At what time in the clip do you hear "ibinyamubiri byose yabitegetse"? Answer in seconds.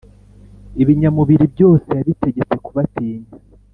0.81-2.55